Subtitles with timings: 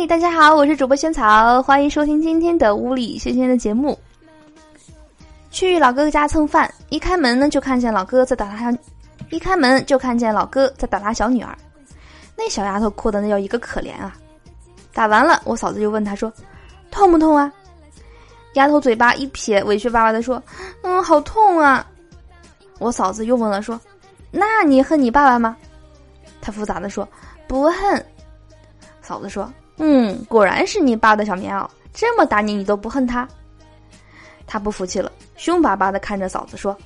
[0.00, 3.98] 嗨，大家好，我是主播萱草，欢迎收听今天的屋里萱萱的节目。
[5.50, 8.72] 去老哥哥家蹭饭，一开门呢就看见老哥在打他，
[9.30, 11.58] 一开门就看见老哥在打他小女儿，
[12.36, 14.16] 那小丫头哭的那叫一个可怜啊！
[14.94, 16.32] 打完了，我嫂子就问他说
[16.92, 17.52] ：“痛不痛啊？”
[18.54, 20.40] 丫头嘴巴一撇，委屈巴巴的说
[20.82, 21.84] ：“嗯，好痛啊。”
[22.78, 23.80] 我嫂子又问了说
[24.30, 25.56] ：“那你恨你爸爸吗？”
[26.40, 27.06] 他复杂的说
[27.48, 28.06] ：“不恨。”
[29.02, 33.26] 嫂子说：“嗯，果然是你爸的小棉袄，这么打你，你都不恨他。”
[34.46, 36.76] 他不服气了，凶巴巴的看着嫂子说：“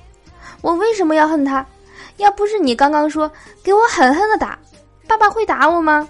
[0.61, 1.65] 我为什么要恨他？
[2.17, 3.31] 要不是你刚刚说
[3.63, 4.59] 给我狠狠的打，
[5.07, 6.07] 爸爸会打我吗？”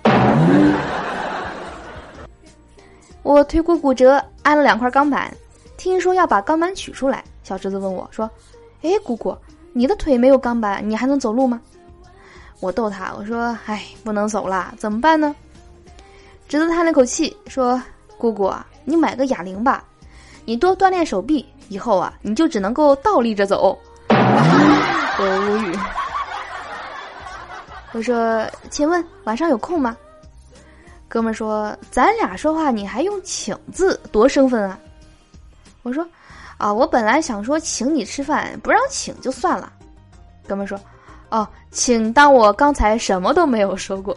[3.23, 5.33] 我腿骨骨折，安了两块钢板，
[5.77, 7.23] 听说要把钢板取出来。
[7.43, 8.29] 小侄子问我说
[8.83, 9.37] ：“哎，姑姑，
[9.71, 11.61] 你的腿没有钢板，你还能走路吗？”
[12.59, 15.33] 我逗他，我说：“哎，不能走了，怎么办呢？”
[16.53, 17.81] 侄子叹了口气说
[18.15, 19.83] ：“姑姑啊，你买个哑铃吧，
[20.45, 23.75] 你多锻炼手臂，以后啊，你就只能够倒立着走。
[25.17, 25.75] ”我无语。
[27.93, 29.97] 我说：“请问晚上有空吗？”
[31.09, 34.77] 哥们说：“咱俩说话你还用请字，多生分啊！”
[35.81, 36.07] 我说
[36.59, 39.73] ：“啊，我本来想说请你吃饭，不让请就算了。”
[40.47, 40.79] 哥们说
[41.31, 44.15] ：“哦，请当我刚才什么都没有说过。”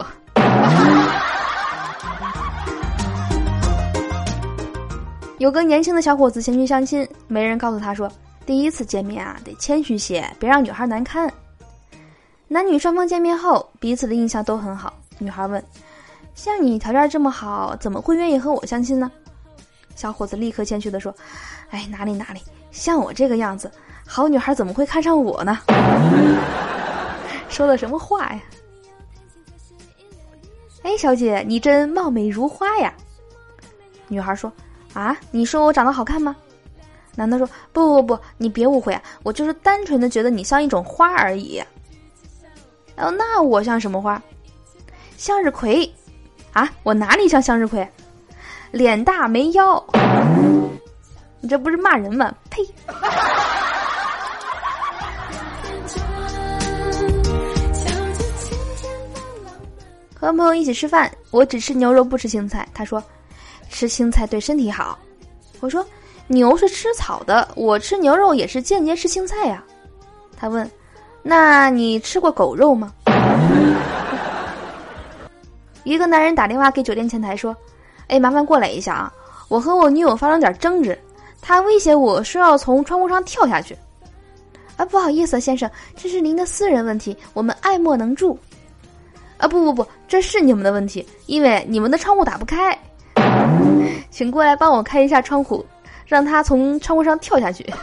[5.37, 8.11] 有个年轻的小伙子前去相亲，媒人告诉他说
[8.43, 11.31] ：“第一次见面啊，得谦虚些，别让女孩难堪。”
[12.49, 14.91] 男女双方见面后，彼此的印象都很好。
[15.19, 15.63] 女孩问
[16.33, 19.11] ：“像你条件这么好，怎么会愿意和我相亲呢？”
[19.95, 21.13] 小伙子立刻谦虚的说
[21.69, 23.71] ：“哎，哪里哪里，像我这个样子，
[24.07, 25.59] 好女孩怎么会看上我呢？”
[27.47, 28.41] 说的什么话呀？
[30.81, 32.91] 哎，小姐，你真貌美如花呀！
[34.07, 34.51] 女孩说。
[34.97, 36.35] 啊，你说我长得好看吗？
[37.13, 41.61] 男的说：“不不不，你别误会啊，我就是单纯的觉得你像一种花而已。”
[42.97, 44.19] 哦，那我像什么花？
[45.15, 45.87] 向日葵。
[46.51, 47.87] 啊，我哪里像向日葵？
[48.71, 49.85] 脸大没腰。
[51.41, 52.33] 你这不是骂人吗？
[52.49, 52.67] 呸！
[60.19, 62.67] 和朋友一起吃饭，我只吃牛肉不吃青菜。
[62.73, 63.03] 他说。
[63.69, 64.97] 吃青菜对身体好，
[65.59, 65.85] 我说
[66.27, 69.63] 牛是吃草的，我吃牛肉也是间接吃青菜呀。
[70.39, 70.69] 他问
[71.23, 72.91] ：“那你吃过狗肉吗？”
[75.83, 77.55] 一个男人打电话给酒店前台说
[78.07, 79.13] ：“哎，麻烦过来一下啊，
[79.47, 80.97] 我和我女友发生点争执，
[81.41, 83.75] 他威胁我说要从窗户上跳下去。”
[84.75, 88.37] 啊，不好意思，先生，这是您的私人问题，我们爱莫能助。
[89.37, 92.77] 啊，不不不，这是你们的问题，因为你们的窗户打不开。
[94.09, 95.63] 请过来帮我开一下窗户，
[96.05, 97.65] 让他从窗户上跳下去。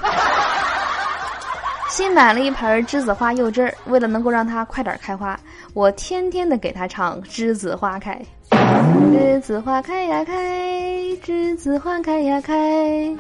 [1.89, 5.39] 新买了一盆栀子花柚汁儿，为了能够让它快点开花，
[5.75, 8.21] 我天天的给他唱《栀子花开》。
[8.51, 13.17] 栀子花开呀开，栀子花开呀开。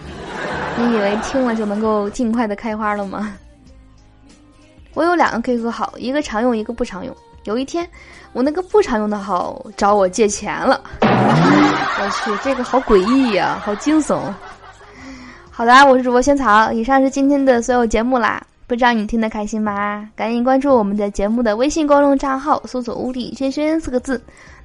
[0.77, 3.33] 你以为听了就能够尽快的开花了吗？
[4.95, 7.17] 我有两个 QQ 号，一个常用，一个不常用。
[7.45, 7.89] 有一天，
[8.33, 10.83] 我那个不常用的号找我借钱了。
[11.01, 14.21] 我去，这个好诡异呀，好惊悚。
[15.51, 18.43] 好的，我是主播萱草，以上是今天的所有节目啦。
[18.67, 20.09] 不知道你听得开心吗？
[20.17, 24.21] 赶紧关注我们的节目的微信公众账号，搜索“屋里轩轩”四个字。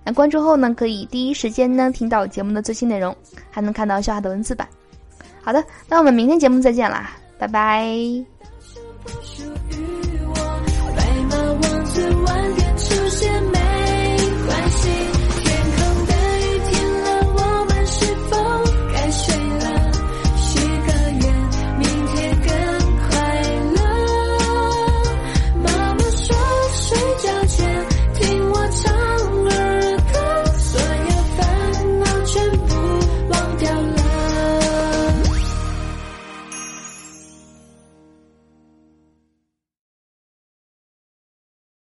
[0.06, 3.13] 那关注后呢，可以第一时间呢听到节目的最新内容，
[3.51, 4.66] 还能看到笑话的文字版。
[5.44, 7.85] 好的，那我们明天节目再见啦，拜拜。